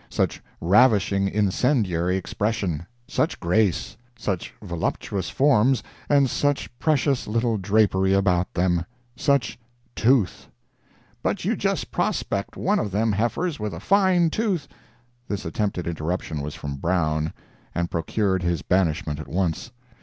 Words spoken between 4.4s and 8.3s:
voluptuous forms, and such precious little drapery